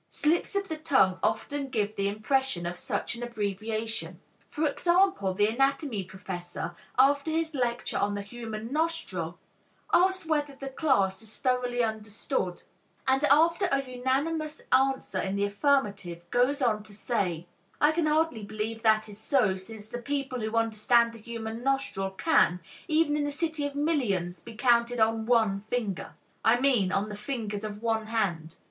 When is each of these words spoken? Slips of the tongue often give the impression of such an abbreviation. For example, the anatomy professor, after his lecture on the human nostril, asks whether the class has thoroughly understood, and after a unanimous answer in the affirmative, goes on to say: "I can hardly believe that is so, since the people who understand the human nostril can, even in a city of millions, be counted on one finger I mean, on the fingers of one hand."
Slips 0.09 0.55
of 0.55 0.67
the 0.67 0.77
tongue 0.79 1.19
often 1.21 1.69
give 1.69 1.95
the 1.95 2.07
impression 2.07 2.65
of 2.65 2.79
such 2.79 3.13
an 3.13 3.21
abbreviation. 3.21 4.19
For 4.49 4.65
example, 4.67 5.35
the 5.35 5.45
anatomy 5.45 6.05
professor, 6.05 6.73
after 6.97 7.29
his 7.29 7.53
lecture 7.53 7.99
on 7.99 8.15
the 8.15 8.23
human 8.23 8.73
nostril, 8.73 9.37
asks 9.93 10.25
whether 10.25 10.55
the 10.55 10.69
class 10.69 11.19
has 11.19 11.37
thoroughly 11.37 11.83
understood, 11.83 12.63
and 13.07 13.23
after 13.25 13.67
a 13.71 13.87
unanimous 13.87 14.63
answer 14.71 15.19
in 15.19 15.35
the 15.35 15.43
affirmative, 15.45 16.27
goes 16.31 16.63
on 16.63 16.81
to 16.81 16.95
say: 16.95 17.45
"I 17.79 17.91
can 17.91 18.07
hardly 18.07 18.41
believe 18.43 18.81
that 18.81 19.07
is 19.07 19.19
so, 19.19 19.55
since 19.55 19.87
the 19.87 20.01
people 20.01 20.39
who 20.41 20.55
understand 20.55 21.13
the 21.13 21.19
human 21.19 21.63
nostril 21.63 22.09
can, 22.09 22.59
even 22.87 23.15
in 23.15 23.27
a 23.27 23.29
city 23.29 23.67
of 23.67 23.75
millions, 23.75 24.39
be 24.39 24.55
counted 24.55 24.99
on 24.99 25.27
one 25.27 25.61
finger 25.69 26.15
I 26.43 26.59
mean, 26.59 26.91
on 26.91 27.07
the 27.07 27.15
fingers 27.15 27.63
of 27.63 27.83
one 27.83 28.07
hand." 28.07 28.55